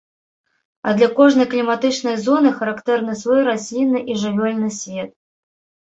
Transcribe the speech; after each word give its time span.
А 0.87 0.93
для 0.99 1.09
кожнай 1.19 1.47
кліматычнай 1.51 2.17
зоны 2.29 2.49
характэрны 2.61 3.13
свой 3.23 3.41
раслінны 3.51 3.99
і 4.15 4.19
жывёльны 4.23 4.69
свет. 4.83 5.09